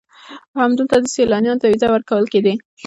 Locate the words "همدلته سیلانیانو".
0.61-1.61